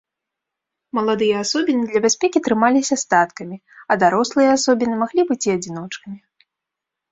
Маладыя 0.99 1.35
асобіны 1.45 1.83
для 1.91 1.99
бяспекі 2.05 2.41
трымаліся 2.47 2.95
статкамі, 3.03 3.57
а 3.91 4.01
дарослыя 4.07 4.49
асобіны 4.57 4.95
маглі 5.05 5.29
быць 5.31 5.41
і 5.51 5.57
адзіночкамі. 5.61 6.19